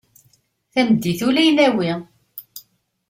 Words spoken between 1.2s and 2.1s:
ula i nawi.